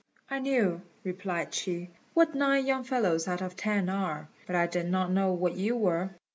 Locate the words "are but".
3.87-4.55